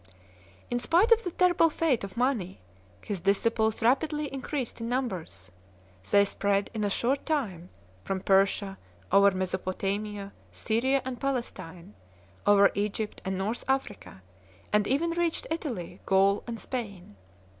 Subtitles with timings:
[0.71, 2.59] In spite of the terrible fate of Mani,
[3.03, 5.51] his disciples rapidly increased in numbers;
[6.09, 7.69] they spread in a short time
[8.03, 8.79] from Persia
[9.11, 11.93] over Mesopotamia, Syria, and Palestine,
[12.47, 14.23] over Egypt and North Africa,
[14.73, 17.15] and even reached Italy, Gaul, and Spain.